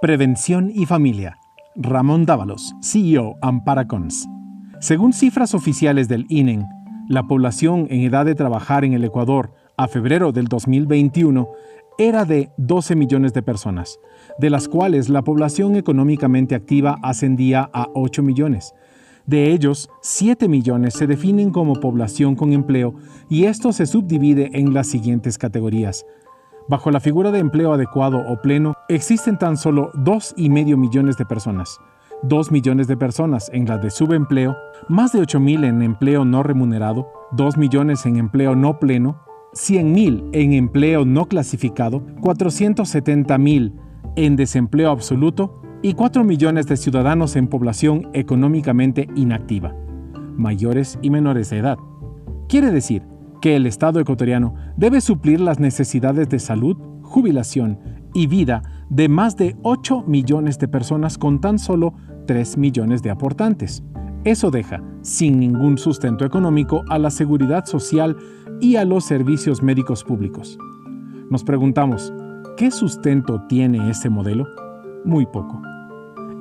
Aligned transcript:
Prevención 0.00 0.70
y 0.74 0.86
Familia. 0.86 1.38
Ramón 1.76 2.26
Dávalos, 2.26 2.74
CEO 2.82 3.36
Amparacons. 3.40 4.26
Según 4.80 5.12
cifras 5.12 5.54
oficiales 5.54 6.08
del 6.08 6.26
INEN, 6.28 6.66
la 7.08 7.22
población 7.22 7.86
en 7.90 8.00
edad 8.02 8.26
de 8.26 8.34
trabajar 8.34 8.84
en 8.84 8.92
el 8.92 9.04
Ecuador 9.04 9.54
a 9.76 9.86
febrero 9.86 10.32
del 10.32 10.48
2021 10.48 11.48
era 11.96 12.24
de 12.24 12.50
12 12.58 12.96
millones 12.96 13.32
de 13.34 13.42
personas, 13.42 13.98
de 14.38 14.50
las 14.50 14.68
cuales 14.68 15.08
la 15.08 15.22
población 15.22 15.76
económicamente 15.76 16.56
activa 16.56 16.98
ascendía 17.02 17.70
a 17.72 17.88
8 17.94 18.22
millones. 18.22 18.74
De 19.26 19.52
ellos, 19.52 19.88
7 20.02 20.48
millones 20.48 20.94
se 20.94 21.06
definen 21.06 21.50
como 21.50 21.74
población 21.74 22.34
con 22.34 22.52
empleo 22.52 22.94
y 23.30 23.44
esto 23.44 23.72
se 23.72 23.86
subdivide 23.86 24.50
en 24.52 24.74
las 24.74 24.88
siguientes 24.88 25.38
categorías. 25.38 26.04
Bajo 26.66 26.90
la 26.90 27.00
figura 27.00 27.30
de 27.30 27.40
empleo 27.40 27.74
adecuado 27.74 28.18
o 28.26 28.40
pleno, 28.40 28.74
existen 28.88 29.38
tan 29.38 29.58
solo 29.58 29.92
2,5 29.92 30.76
millones 30.78 31.18
de 31.18 31.26
personas. 31.26 31.78
2 32.22 32.50
millones 32.50 32.88
de 32.88 32.96
personas 32.96 33.50
en 33.52 33.66
la 33.66 33.76
de 33.76 33.90
subempleo, 33.90 34.56
más 34.88 35.12
de 35.12 35.20
8 35.20 35.40
mil 35.40 35.64
en 35.64 35.82
empleo 35.82 36.24
no 36.24 36.42
remunerado, 36.42 37.06
2 37.32 37.58
millones 37.58 38.06
en 38.06 38.16
empleo 38.16 38.56
no 38.56 38.78
pleno, 38.78 39.20
100.000 39.52 40.30
en 40.32 40.52
empleo 40.54 41.04
no 41.04 41.26
clasificado, 41.26 42.00
470.000 42.22 43.72
en 44.16 44.36
desempleo 44.36 44.90
absoluto 44.90 45.60
y 45.82 45.92
4 45.92 46.24
millones 46.24 46.66
de 46.66 46.78
ciudadanos 46.78 47.36
en 47.36 47.46
población 47.46 48.08
económicamente 48.14 49.08
inactiva, 49.14 49.74
mayores 50.34 50.98
y 51.02 51.10
menores 51.10 51.50
de 51.50 51.58
edad. 51.58 51.76
Quiere 52.48 52.70
decir 52.70 53.02
que 53.44 53.56
el 53.56 53.66
Estado 53.66 54.00
ecuatoriano 54.00 54.54
debe 54.74 55.02
suplir 55.02 55.38
las 55.38 55.60
necesidades 55.60 56.30
de 56.30 56.38
salud, 56.38 56.78
jubilación 57.02 57.78
y 58.14 58.26
vida 58.26 58.62
de 58.88 59.10
más 59.10 59.36
de 59.36 59.54
8 59.60 60.04
millones 60.06 60.58
de 60.58 60.66
personas 60.66 61.18
con 61.18 61.42
tan 61.42 61.58
solo 61.58 61.92
3 62.26 62.56
millones 62.56 63.02
de 63.02 63.10
aportantes. 63.10 63.84
Eso 64.24 64.50
deja 64.50 64.82
sin 65.02 65.38
ningún 65.38 65.76
sustento 65.76 66.24
económico 66.24 66.84
a 66.88 66.98
la 66.98 67.10
seguridad 67.10 67.66
social 67.66 68.16
y 68.62 68.76
a 68.76 68.86
los 68.86 69.04
servicios 69.04 69.62
médicos 69.62 70.04
públicos. 70.04 70.56
Nos 71.28 71.44
preguntamos, 71.44 72.14
¿qué 72.56 72.70
sustento 72.70 73.42
tiene 73.46 73.90
ese 73.90 74.08
modelo? 74.08 74.46
Muy 75.04 75.26
poco. 75.26 75.60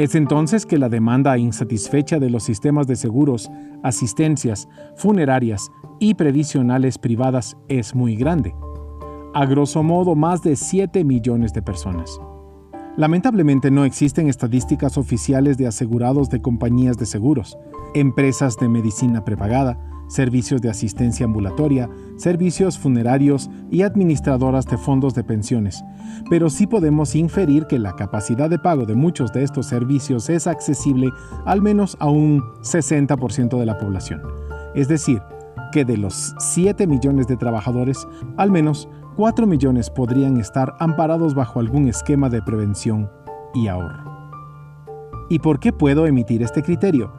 Es 0.00 0.14
entonces 0.14 0.64
que 0.64 0.78
la 0.78 0.88
demanda 0.88 1.36
insatisfecha 1.36 2.18
de 2.18 2.30
los 2.30 2.42
sistemas 2.42 2.86
de 2.86 2.96
seguros, 2.96 3.50
asistencias, 3.82 4.66
funerarias 4.96 5.70
y 5.98 6.14
previsionales 6.14 6.96
privadas 6.96 7.58
es 7.68 7.94
muy 7.94 8.16
grande. 8.16 8.54
A 9.34 9.44
grosso 9.44 9.82
modo, 9.82 10.14
más 10.14 10.42
de 10.42 10.56
7 10.56 11.04
millones 11.04 11.52
de 11.52 11.60
personas. 11.60 12.18
Lamentablemente 12.96 13.70
no 13.70 13.84
existen 13.84 14.30
estadísticas 14.30 14.96
oficiales 14.96 15.58
de 15.58 15.66
asegurados 15.66 16.30
de 16.30 16.40
compañías 16.40 16.96
de 16.96 17.04
seguros, 17.04 17.58
empresas 17.92 18.56
de 18.56 18.70
medicina 18.70 19.22
prepagada, 19.22 19.78
servicios 20.10 20.60
de 20.60 20.68
asistencia 20.68 21.24
ambulatoria, 21.24 21.88
servicios 22.16 22.78
funerarios 22.78 23.48
y 23.70 23.82
administradoras 23.82 24.66
de 24.66 24.76
fondos 24.76 25.14
de 25.14 25.24
pensiones, 25.24 25.82
pero 26.28 26.50
sí 26.50 26.66
podemos 26.66 27.14
inferir 27.14 27.66
que 27.66 27.78
la 27.78 27.94
capacidad 27.94 28.50
de 28.50 28.58
pago 28.58 28.84
de 28.84 28.96
muchos 28.96 29.32
de 29.32 29.44
estos 29.44 29.66
servicios 29.66 30.28
es 30.28 30.46
accesible 30.46 31.10
al 31.46 31.62
menos 31.62 31.96
a 32.00 32.10
un 32.10 32.42
60% 32.62 33.58
de 33.58 33.66
la 33.66 33.78
población. 33.78 34.20
Es 34.74 34.88
decir, 34.88 35.22
que 35.72 35.84
de 35.84 35.96
los 35.96 36.34
7 36.38 36.86
millones 36.88 37.28
de 37.28 37.36
trabajadores, 37.36 38.06
al 38.36 38.50
menos 38.50 38.88
4 39.16 39.46
millones 39.46 39.90
podrían 39.90 40.36
estar 40.38 40.74
amparados 40.80 41.34
bajo 41.34 41.60
algún 41.60 41.88
esquema 41.88 42.28
de 42.28 42.42
prevención 42.42 43.08
y 43.54 43.68
ahorro. 43.68 44.10
¿Y 45.28 45.38
por 45.38 45.60
qué 45.60 45.72
puedo 45.72 46.06
emitir 46.06 46.42
este 46.42 46.62
criterio? 46.62 47.12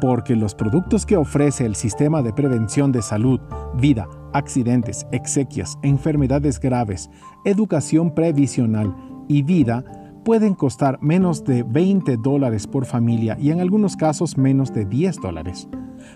Porque 0.00 0.36
los 0.36 0.54
productos 0.54 1.06
que 1.06 1.16
ofrece 1.16 1.66
el 1.66 1.74
sistema 1.74 2.22
de 2.22 2.32
prevención 2.32 2.92
de 2.92 3.02
salud, 3.02 3.40
vida, 3.74 4.08
accidentes, 4.32 5.06
exequias, 5.12 5.78
enfermedades 5.82 6.60
graves, 6.60 7.10
educación 7.44 8.14
previsional 8.14 8.94
y 9.28 9.42
vida 9.42 9.84
pueden 10.24 10.54
costar 10.54 10.98
menos 11.00 11.44
de 11.44 11.62
20 11.62 12.18
dólares 12.18 12.66
por 12.66 12.84
familia 12.84 13.36
y 13.40 13.50
en 13.50 13.60
algunos 13.60 13.96
casos 13.96 14.36
menos 14.36 14.72
de 14.72 14.84
10 14.84 15.16
dólares, 15.20 15.68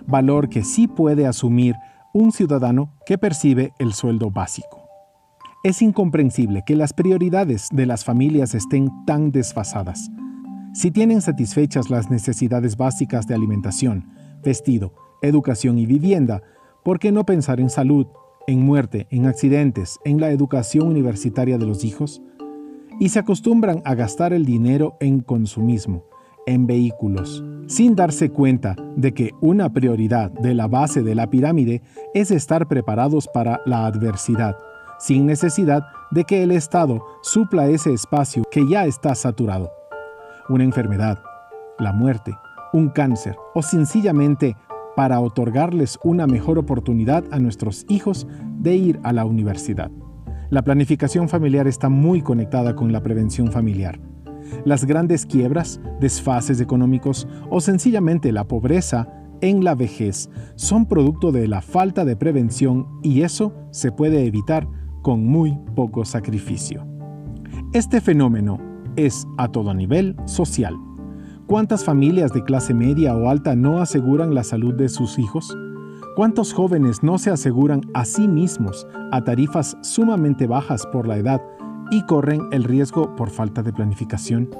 valor 0.06 0.49
que 0.49 0.64
sí 0.64 0.87
puede 0.87 1.26
asumir 1.26 1.76
un 2.12 2.32
ciudadano 2.32 2.93
que 3.06 3.16
percibe 3.19 3.72
el 3.78 3.94
sueldo 3.94 4.31
básico. 4.31 4.82
Es 5.64 5.81
incomprensible 5.81 6.62
que 6.66 6.76
las 6.76 6.93
prioridades 6.93 7.69
de 7.72 7.87
las 7.87 8.04
familias 8.04 8.54
estén 8.54 8.91
tan 9.06 9.31
desfasadas. 9.31 10.10
Si 10.75 10.91
tienen 10.91 11.21
satisfechas 11.21 11.91
las 11.91 12.10
necesidades 12.10 12.78
básicas 12.78 13.27
de 13.27 13.34
alimentación, 13.34 14.09
vestido, 14.43 14.94
educación 15.21 15.78
y 15.78 15.84
vivienda, 15.84 16.43
¿por 16.83 16.99
qué 16.99 17.12
no 17.12 17.27
pensar 17.27 17.60
en 17.60 17.69
salud, 17.69 18.06
en 18.47 18.65
muerte, 18.65 19.06
en 19.11 19.27
accidentes, 19.27 20.00
en 20.06 20.19
la 20.19 20.31
educación 20.31 20.88
universitaria 20.88 21.59
de 21.59 21.66
los 21.66 21.84
hijos? 21.84 22.22
Y 22.99 23.11
se 23.11 23.19
acostumbran 23.19 23.82
a 23.84 23.94
gastar 23.94 24.32
el 24.32 24.47
dinero 24.47 24.97
en 25.00 25.21
consumismo, 25.21 26.06
en 26.47 26.66
vehículos, 26.66 27.44
sin 27.66 27.94
darse 27.94 28.31
cuenta 28.31 28.75
de 28.97 29.12
que 29.12 29.32
una 29.43 29.75
prioridad 29.75 30.31
de 30.31 30.55
la 30.55 30.69
base 30.69 31.03
de 31.03 31.15
la 31.15 31.28
pirámide 31.28 31.82
es 32.15 32.31
estar 32.31 32.66
preparados 32.66 33.28
para 33.28 33.61
la 33.66 33.84
adversidad, 33.84 34.56
sin 34.99 35.27
necesidad 35.27 35.82
de 36.12 36.25
que 36.25 36.43
el 36.43 36.50
Estado 36.50 37.05
supla 37.21 37.69
ese 37.69 37.93
espacio 37.93 38.43
que 38.50 38.66
ya 38.66 38.87
está 38.87 39.15
saturado 39.15 39.71
una 40.49 40.65
enfermedad, 40.65 41.19
la 41.79 41.93
muerte, 41.93 42.35
un 42.73 42.89
cáncer 42.89 43.37
o 43.55 43.63
sencillamente 43.63 44.57
para 44.97 45.21
otorgarles 45.21 45.99
una 46.03 46.27
mejor 46.27 46.59
oportunidad 46.59 47.25
a 47.31 47.39
nuestros 47.39 47.87
hijos 47.89 48.27
de 48.59 48.75
ir 48.77 49.01
a 49.03 49.13
la 49.13 49.25
universidad. 49.25 49.91
La 50.51 50.63
planificación 50.63 51.29
familiar 51.29 51.67
está 51.67 51.89
muy 51.89 52.21
conectada 52.21 52.77
con 52.77 52.93
la 52.93 53.03
prevención 53.03 53.51
familiar. 53.51 53.99
Las 54.65 54.85
grandes 54.85 55.25
quiebras, 55.25 55.81
desfases 55.99 56.61
económicos 56.61 57.27
o 57.49 57.61
sencillamente 57.61 58.33
la 58.33 58.45
pobreza 58.45 59.09
en 59.41 59.65
la 59.65 59.75
vejez 59.75 60.29
son 60.57 60.87
producto 60.87 61.33
de 61.33 61.49
la 61.49 61.63
falta 61.63 62.05
de 62.05 62.17
prevención 62.17 62.87
y 63.03 63.23
eso 63.23 63.55
se 63.71 63.93
puede 63.93 64.27
evitar 64.27 64.69
con 65.03 65.27
muy 65.27 65.59
poco 65.75 66.05
sacrificio. 66.05 66.87
Este 67.73 68.01
fenómeno 68.01 68.59
es 68.97 69.27
a 69.39 69.49
todo 69.49 69.75
nivel 69.75 70.17
social. 70.27 70.77
¿Cuántas 71.47 71.85
familias 71.85 72.33
de 72.33 72.45
clase 72.45 72.73
media 72.73 73.15
o 73.15 73.29
alta 73.29 73.55
no 73.55 73.81
aseguran 73.81 74.35
la 74.35 74.45
salud 74.45 74.75
de 74.75 74.89
sus 74.89 75.19
hijos? 75.19 75.57
¿Cuántos 76.17 76.53
jóvenes 76.53 77.03
no 77.03 77.19
se 77.19 77.31
aseguran 77.31 77.83
a 77.95 78.05
sí 78.05 78.29
mismos 78.29 78.87
a 79.11 79.23
tarifas 79.25 79.77
sumamente 79.83 80.47
bajas 80.47 80.87
por 80.87 81.07
la 81.07 81.17
edad 81.17 81.43
y 81.91 82.03
corren 82.07 82.43
el 82.53 82.65
riesgo 82.65 83.15
por 83.17 83.31
falta 83.31 83.63
de 83.63 83.73
planificación? 83.73 84.51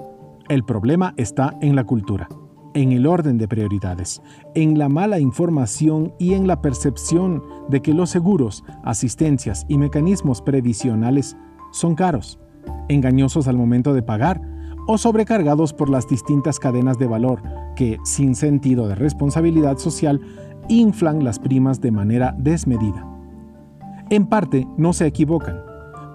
El 0.49 0.65
problema 0.65 1.15
está 1.17 1.57
en 1.61 1.77
la 1.77 1.85
cultura, 1.85 2.29
en 2.75 2.93
el 2.93 3.07
orden 3.07 3.39
de 3.39 3.49
prioridades, 3.49 4.21
en 4.55 4.79
la 4.79 4.89
mala 4.89 5.19
información 5.19 6.13
y 6.19 6.35
en 6.35 6.47
la 6.47 6.61
percepción 6.61 7.43
de 7.69 7.81
que 7.81 7.95
los 7.95 8.11
seguros, 8.11 8.65
asistencias 8.83 9.65
y 9.69 9.79
mecanismos 9.79 10.43
previsionales 10.43 11.37
son 11.71 11.95
caros 11.95 12.39
engañosos 12.89 13.49
al 13.49 13.57
momento 13.57 13.95
de 13.95 14.03
pagar 14.03 14.41
o 14.87 14.99
sobrecargados 14.99 15.73
por 15.73 15.89
las 15.89 16.09
distintas 16.09 16.59
cadenas 16.59 16.99
de 16.99 17.07
valor 17.07 17.43
que, 17.77 17.99
sin 18.05 18.35
sentido 18.35 18.89
de 18.89 18.95
responsabilidad 18.95 19.79
social, 19.79 20.21
inflan 20.69 21.25
las 21.25 21.39
primas 21.39 21.81
de 21.81 21.91
manera 21.91 22.35
desmedida. 22.39 23.07
En 24.11 24.27
parte, 24.27 24.67
no 24.77 24.93
se 24.93 25.07
equivocan, 25.07 25.61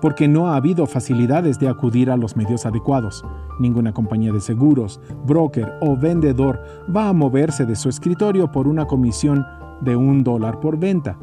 porque 0.02 0.28
no 0.28 0.48
ha 0.48 0.56
habido 0.56 0.86
facilidades 0.86 1.60
de 1.60 1.68
acudir 1.68 2.12
a 2.12 2.18
los 2.18 2.36
medios 2.36 2.66
adecuados. 2.66 3.26
Ninguna 3.60 3.94
compañía 3.94 4.32
de 4.32 4.42
seguros, 4.42 5.00
broker 5.26 5.74
o 5.82 5.98
vendedor 5.98 6.62
va 6.96 7.10
a 7.10 7.14
moverse 7.14 7.66
de 7.66 7.76
su 7.76 7.90
escritorio 7.90 8.52
por 8.52 8.68
una 8.68 8.86
comisión 8.86 9.46
de 9.82 9.96
un 9.96 10.24
dólar 10.24 10.60
por 10.60 10.78
venta. 10.78 11.18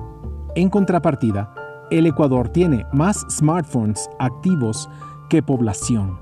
En 0.56 0.68
contrapartida, 0.68 1.54
el 1.90 2.06
Ecuador 2.06 2.48
tiene 2.48 2.86
más 2.92 3.24
smartphones 3.30 4.08
activos 4.18 4.88
que 5.28 5.42
población. 5.42 6.18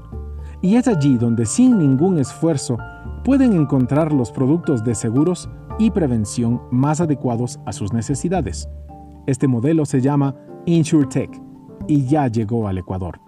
Y 0.61 0.77
es 0.77 0.89
allí 0.89 1.17
donde 1.17 1.47
sin 1.47 1.79
ningún 1.79 2.19
esfuerzo 2.19 2.79
pueden 3.25 3.53
encontrar 3.53 4.13
los 4.13 4.31
productos 4.31 4.85
de 4.85 4.95
seguros 4.95 5.49
y 5.79 5.91
prevención 5.91 6.61
más 6.71 7.01
adecuados 7.01 7.59
a 7.67 7.73
sus 7.73 7.93
necesidades. 7.93 8.69
Este 9.27 9.49
modelo 9.49 9.85
se 9.85 10.01
llama 10.01 10.35
InsurTech 10.67 11.31
y 11.89 12.07
ya 12.07 12.29
llegó 12.29 12.69
al 12.69 12.79
Ecuador. 12.79 13.21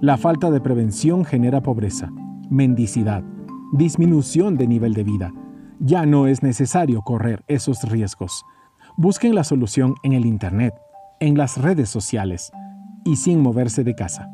La 0.00 0.16
falta 0.16 0.50
de 0.50 0.60
prevención 0.60 1.24
genera 1.24 1.62
pobreza, 1.62 2.12
mendicidad, 2.50 3.22
disminución 3.72 4.56
de 4.56 4.66
nivel 4.66 4.94
de 4.94 5.04
vida. 5.04 5.32
Ya 5.80 6.06
no 6.06 6.26
es 6.26 6.42
necesario 6.42 7.02
correr 7.02 7.44
esos 7.48 7.82
riesgos. 7.82 8.44
Busquen 8.96 9.34
la 9.34 9.44
solución 9.44 9.94
en 10.02 10.12
el 10.12 10.26
Internet, 10.26 10.74
en 11.20 11.36
las 11.36 11.58
redes 11.58 11.88
sociales 11.88 12.52
y 13.04 13.16
sin 13.16 13.40
moverse 13.40 13.84
de 13.84 13.94
casa. 13.94 14.33